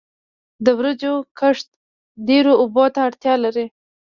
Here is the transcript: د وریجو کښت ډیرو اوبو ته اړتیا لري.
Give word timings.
د 0.65 0.67
وریجو 0.77 1.13
کښت 1.39 1.67
ډیرو 2.27 2.53
اوبو 2.61 2.85
ته 2.93 2.99
اړتیا 3.07 3.33
لري. 3.45 3.65